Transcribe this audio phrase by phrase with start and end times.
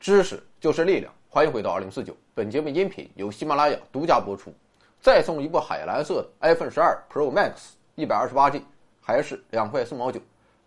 [0.00, 2.16] 知识就是力量，欢迎回到二零四九。
[2.34, 4.50] 本节目音频由喜马拉雅独家播出。
[4.98, 8.62] 再送一部海蓝色的 iPhone 十二 Pro Max，一百二十八 G，
[9.02, 10.18] 还是两块四毛九。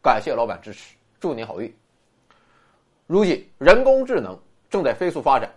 [0.04, 1.76] 感谢老板支持，祝您好运。
[3.08, 4.38] 如今，人工智能
[4.70, 5.52] 正在飞速发展，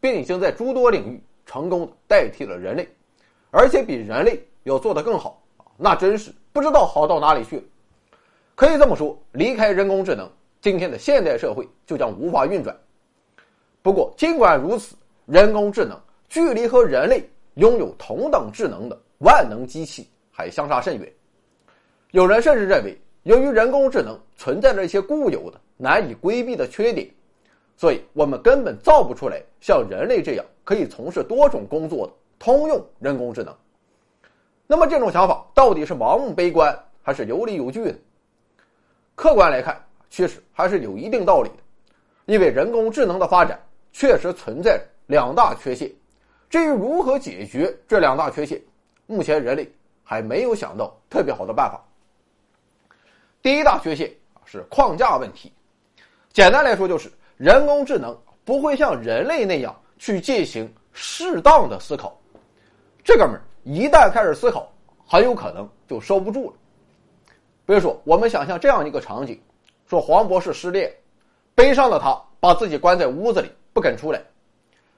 [0.00, 2.88] 并已经在诸多领域成功代替了人类，
[3.50, 5.42] 而且比人类要做得更好
[5.76, 7.62] 那真是不知道好到哪里去了。
[8.54, 12.76] 可以这么说，离开人工智能，今天的现代社会就将无法运转。
[13.86, 15.96] 不过，尽管如此，人工智能
[16.28, 17.22] 距离和人类
[17.54, 21.12] 拥有同等智能的万能机器还相差甚远。
[22.10, 27.08] 有人甚至认为，由于人工智能存在着一些固有的、难以规避的缺点，
[27.76, 33.54] 所以我们根本造不出来像人类这样可以从事多种工作的通用人工智能。
[34.66, 37.94] 那么，这种想法到底是盲目悲观，还是有理有据的？
[39.14, 41.58] 客观来看，确实还是有一定道理的，
[42.24, 43.56] 因为人工智能的发展。
[43.98, 45.90] 确实存在两大缺陷，
[46.50, 48.60] 至于如何解决这两大缺陷，
[49.06, 49.66] 目前人类
[50.04, 51.82] 还没有想到特别好的办法。
[53.40, 54.12] 第一大缺陷
[54.44, 55.50] 是框架问题，
[56.30, 62.20] 简单来说就是人工智能不会像人类那样去进行适当的思考，
[63.02, 64.70] 这哥们儿一旦开始思考，
[65.06, 66.56] 很有可能就收不住了。
[67.64, 69.40] 比如说，我们想象这样一个场景：
[69.88, 70.94] 说黄博士失恋，
[71.54, 73.50] 悲伤的他把自己关在屋子里。
[73.76, 74.22] 不肯出来，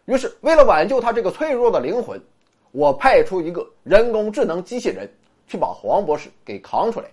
[0.05, 2.23] 于是为了挽救他这个脆弱的灵魂，
[2.71, 5.13] 我派出一个人工智能机器人
[5.49, 7.09] 去把黄博士给扛出来。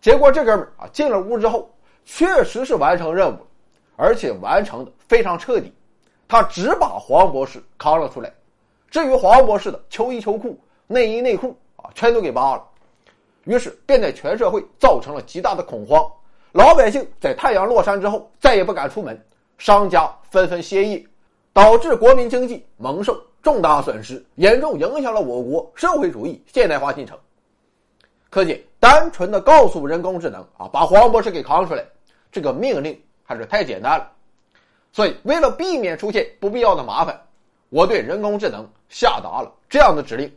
[0.00, 1.68] 结果这哥们儿啊进了屋之后，
[2.04, 3.38] 确实是完成任务，
[3.96, 5.74] 而且完成的非常彻底。
[6.28, 8.32] 他只把黄博士扛了出来，
[8.88, 12.64] 至于黄博士的秋衣秋裤、内衣内裤啊，全都给扒了。
[13.46, 16.08] 于是便在全社会造成了极大的恐慌，
[16.52, 19.20] 老百姓在太阳落山之后再也不敢出门。
[19.62, 21.06] 商家纷纷歇业，
[21.52, 27.16] 导致国民经济蒙受重大损失，严重影响了我国社会主义现代化进程。
[28.28, 31.84] 可见，单纯的告诉人工智能啊，把黄博士给扛出来，
[32.32, 34.10] 这个命令还是太简单了。
[34.92, 37.22] 所以，为了避免出现不必要的麻烦，
[37.68, 40.28] 我对人工智能下达了这样的指令：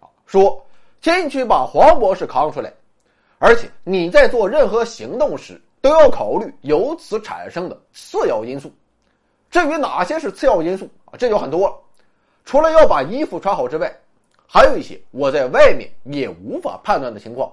[0.00, 0.58] 啊，说
[1.02, 2.72] 进去把黄博士扛出来，
[3.38, 5.60] 而且你在做任何行动时。
[5.80, 8.70] 都要考虑由此产生的次要因素。
[9.50, 11.76] 至于哪些是次要因素啊，这就很多了。
[12.44, 13.92] 除了要把衣服穿好之外，
[14.46, 17.50] 还有一些我在外面也无法判断的情况。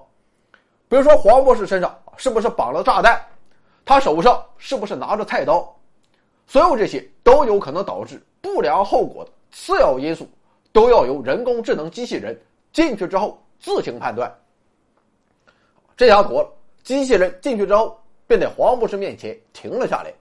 [0.88, 3.20] 比如说黄博士身上是不是绑了炸弹，
[3.84, 5.74] 他手上是不是拿着菜刀，
[6.46, 10.28] 所有这些都有可能导致不良后果的次要因素，
[10.72, 12.38] 都要由人工智能机器人
[12.72, 14.32] 进去之后自行判断。
[15.96, 16.48] 这下妥了，
[16.84, 17.98] 机器人进去之后。
[18.28, 20.14] 便在黄博士面前停了下来。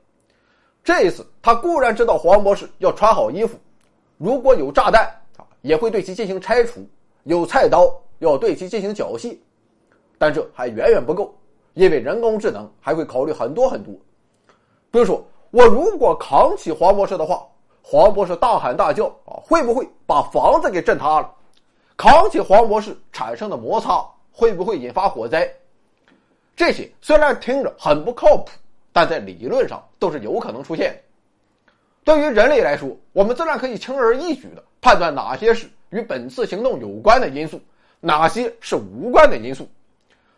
[0.84, 3.58] 这一次，他固然知道黄博士要穿好衣服，
[4.18, 5.04] 如果有炸弹
[5.36, 6.80] 啊，也会对其进行拆除；
[7.26, 9.38] 有菜刀，要对其进行缴械。
[10.18, 11.36] 但这还远远不够，
[11.74, 13.94] 因为人工智能还会考虑很多很多。
[14.90, 17.46] 比如说，我如果扛起黄博士的话，
[17.82, 21.30] 黄博士大喊大叫啊，会不会把房子给震塌了？
[21.98, 25.52] 扛起黄博士产生的摩擦，会不会引发火灾？
[26.58, 28.50] 这些虽然听着很不靠谱，
[28.92, 31.00] 但在理论上都是有可能出现的。
[32.04, 37.62] 对于人类来说，我们自然可以轻而易举的判断哪些是与本次行动有关的因素，
[38.00, 39.70] 哪些是无关的因素，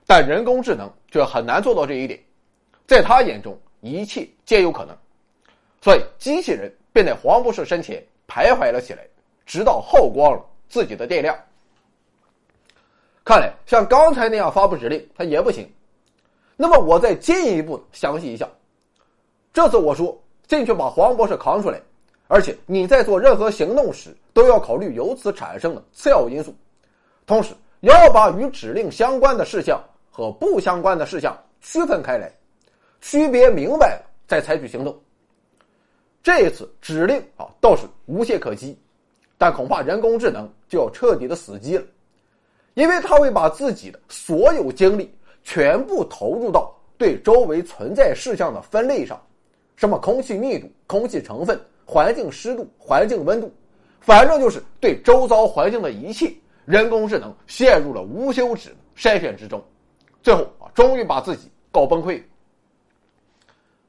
[0.06, 2.20] 但人工智能却很难做到这一点。
[2.86, 4.98] 在他眼中，一切皆有可能，
[5.80, 9.08] 所以机器人便在黄博士身前徘徊了起来，
[9.46, 11.34] 直到耗光了自己的电量。
[13.24, 15.72] 看来像刚才那样发布指令，它也不行。
[16.62, 18.46] 那么我再进一步详细一下，
[19.54, 21.82] 这次我说进去把黄博士扛出来，
[22.28, 26.54] 而且你在做任何行动时都要考虑由此产生的次要因素，
[27.26, 32.30] 同时要把与指令相关的事项和不相关的事项区分开来，
[33.00, 35.02] 区别明白了再采取行动。
[36.22, 38.78] 这一次指令啊倒是无懈可击，
[39.38, 41.86] 但恐怕人工智能就要彻底的死机了，
[42.74, 45.10] 因为它会把自己的所有精力。
[45.50, 49.20] 全部投入到对周围存在事项的分类上，
[49.76, 53.52] 什么空气密度、空气成分、环境湿度、环境温度，
[54.00, 56.32] 反正就是对周遭环境的一切，
[56.66, 59.60] 人工智能陷入了无休止的筛选之中，
[60.22, 62.22] 最后啊，终于把自己搞崩溃。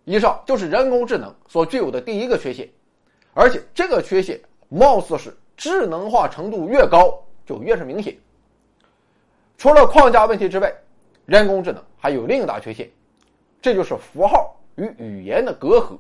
[0.07, 2.67] 以上就是人工智能所具有的第一个缺陷，
[3.35, 4.41] 而且这个缺陷
[4.71, 8.17] 貌似是智能化程度越高就越是明显。
[9.59, 10.75] 除了框架问题之外。
[11.31, 12.91] 人工智能还有另一大缺陷，
[13.63, 15.97] 这就是符号与语言的隔阂。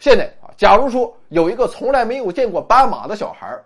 [0.00, 3.56] 现在啊，假如说有一个从来没有见过斑马的小孩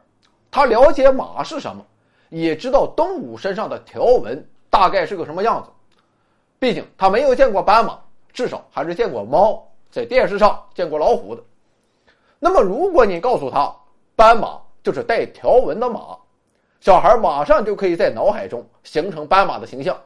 [0.50, 1.82] 他了解马是什么，
[2.28, 5.70] 也知道动物身上的条纹大概是个什么样子，
[6.58, 7.98] 毕竟他没有见过斑马，
[8.30, 11.42] 至少还是见过猫，在电视上见过老虎的。
[12.38, 13.74] 那么，如果你告诉他
[14.14, 16.14] 斑马就是带条纹的马，
[16.78, 19.98] 小孩马上就可以在脑海中形成斑马的形象。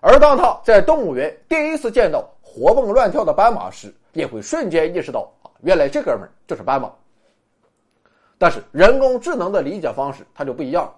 [0.00, 6.90] 而当他在动物园第一次见到活蹦乱跳的斑马时，也会瞬间意识到啊，原来这哥们儿就是斑马。
[8.38, 10.94] 但是人工智能的理解方式它就不一样了。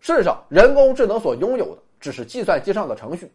[0.00, 3.32] 事实上，人工智能所拥有的只是计算机上的程序，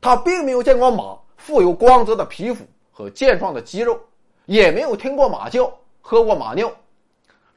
[0.00, 3.98] 它并没有见过马富有光泽的皮肤和健壮的肌肉，
[4.46, 6.70] 也没有听过马叫、喝过马尿。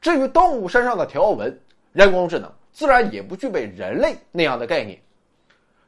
[0.00, 1.56] 至于动物身上的条纹，
[1.92, 5.00] 人工智能自然也不具备人类那样的概念。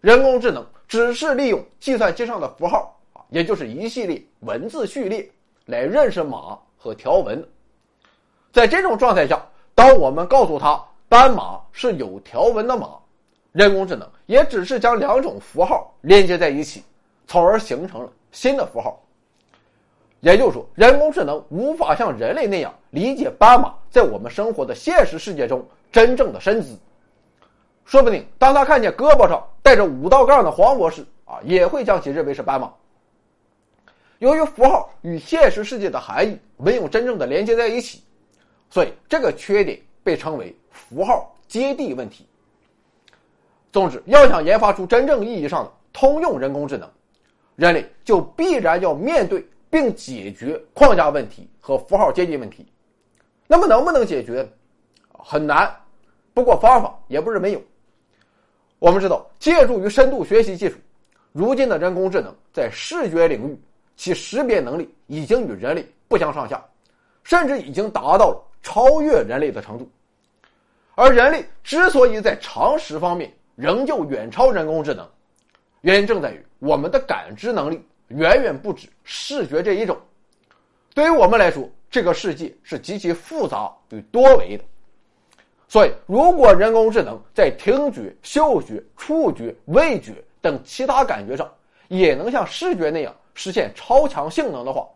[0.00, 5.28] 人工智能只是利用计算机上的符号啊，也就是一系列文字序列
[5.66, 7.44] 来认识马和条纹。
[8.52, 12.90] 在这种状态下，当我们告诉他斑马是有条纹的马，
[13.52, 16.84] 人工智能也只是将两种符号连接在一起，
[17.26, 19.02] 从而形成了新的符号。
[20.20, 26.76] 也就是说，人工智能无法像人类那样理解斑马在我们生活的现实世界中真正的身姿。
[27.88, 32.70] 说不定，当他看见胳膊上带着五道杠的黄博士啊，也会将其认为是斑马。
[34.18, 38.02] 由于符号与现实世界的含义没有真正的连接在一起，
[38.68, 42.28] 所以这个缺点被称为符号接地问题。
[43.72, 46.86] 总之，要想研发出真正意义上的通用人工智能，
[47.56, 52.70] 人类就必然要面对并解决框架问题和符号接地问题。
[53.46, 54.46] 那么，能不能解决？
[55.10, 55.74] 很难，
[56.34, 57.62] 不过方法也不是没有。
[58.78, 60.76] 我们知道，借助于深度学习技术，
[61.32, 63.60] 如今的人工智能在视觉领域，
[63.96, 66.64] 其识别能力已经与人类不相上下，
[67.24, 69.90] 甚至已经达到了超越人类的程度。
[70.94, 75.08] 而人类之所以在常识方面仍旧远超人工智能，
[75.80, 79.96] 原因正在于我们的感知能力远远不止视觉这一种。
[80.94, 84.64] 对于我们来说，这个世界是极其复杂与多维的。
[85.70, 91.46] 所以，如果人工智能在听觉、嗅觉、触觉、味觉等其他感觉上
[91.88, 94.88] 也能像视觉那样实现超强性能的话，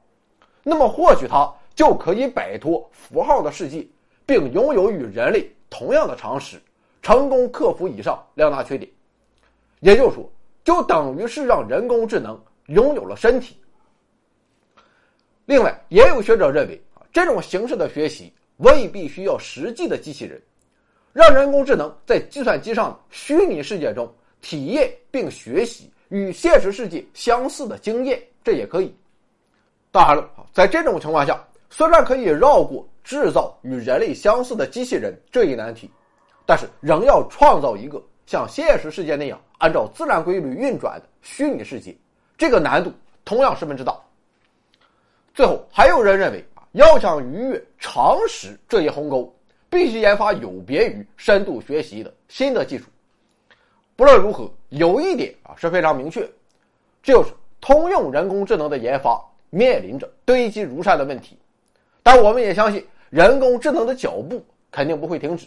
[0.62, 3.86] 那么或许它就可以摆脱符号的世界，
[4.24, 6.58] 并拥有与人类同样的常识，
[7.02, 8.90] 成功克服以上两大缺点。
[9.80, 10.26] 也就是说，
[10.64, 13.58] 就等于是让人工智能拥有了身体。
[15.44, 20.40] 另外，也有学者认为啊，这种形式的学习未必需要实际的机器人。
[21.12, 24.10] 让人工智能在计算机上的虚拟世界中
[24.40, 28.94] 体验并学习与现实世界相似的经验，这也可以。
[29.90, 35.90] 当然了，在这种情况下，虽然可以绕过制造与人类相似的机器人这一难题，
[36.46, 41.94] 但是仍要创造一个像现实世界那样按照自然规律运转的虚拟世界，
[42.38, 42.90] 这个难度
[43.24, 43.94] 同样十分之大。
[45.34, 49.34] 最后，还有人认为啊，要想逾越常识这一鸿沟。
[49.72, 52.84] 必须研发有别于深度学习的新的技术。
[53.96, 56.28] 不论如何，有一点啊是非常明确，
[57.02, 61.38] 就是通用人工智能的研发面临着堆积如山的问题。
[62.02, 65.46] 但我们也相信，人工智能的脚步肯定不会停止。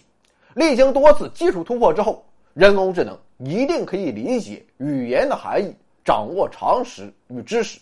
[0.55, 5.71] 历经多次技术突破之后，人工智能一定可以理解语言的含义，
[6.03, 7.79] 掌握常识与知识。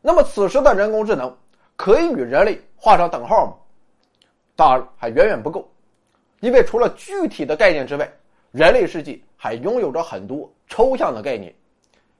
[0.00, 1.32] 那么，此时的人工智能
[1.76, 3.52] 可以与人类画上等号吗？
[4.58, 5.70] 当然还远远不够，
[6.40, 8.12] 因为除了具体的概念之外，
[8.50, 11.54] 人类世界还拥有着很多抽象的概念，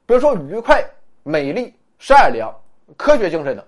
[0.06, 0.88] 比如说愉快、
[1.24, 2.54] 美丽、善良、
[2.96, 3.64] 科学精神等。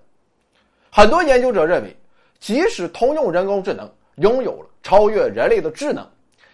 [0.88, 1.96] 很多研究者认为，
[2.38, 6.08] 即使通用人工智能拥有了超越人类的智能，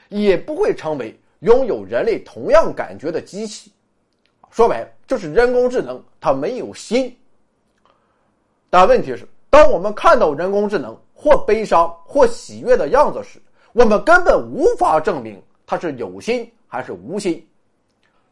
[0.09, 3.71] 也不会成为拥有人类同样感觉的机器。
[4.51, 7.15] 说白了，就是人工智能它没有心。
[8.71, 13.41] 但问题是，当我们看到人工智能，或悲伤或喜悦的样子时，
[13.73, 17.45] 我们根本无法证明他是有心还是无心。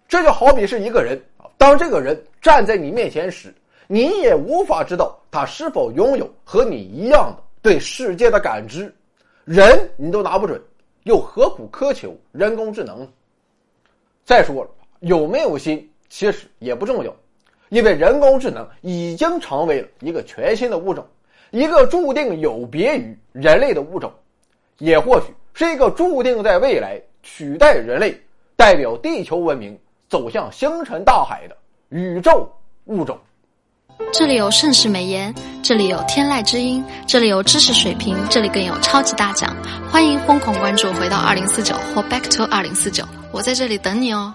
[0.06, 3.52] 这就好比是一个人啊，当这个人站在你面前时，
[3.88, 8.94] 你也无法知道他是否拥有和你一样的对世界的感知。
[9.44, 10.62] 人你都拿不准，
[11.02, 13.08] 又何苦苛求人工智能？
[14.24, 14.70] 再说了，
[15.00, 17.12] 有没有心其实也不重要，
[17.70, 21.04] 因为人工智能已经成为了一个全新的物种。
[21.54, 24.12] 一个注定有别于人类的物种，
[24.78, 28.20] 也或许是一个注定在未来取代人类、
[28.56, 31.56] 代表地球文明走向星辰大海的
[31.90, 32.52] 宇宙
[32.86, 33.16] 物种。
[34.12, 35.32] 这里有盛世美颜，
[35.62, 39.56] 这里有天籁之音，这里有知识水平，这里更有超级大奖。
[39.88, 44.34] 欢迎疯狂关注，回到二零四九或 Back to 二零四九，我在这里等你哦。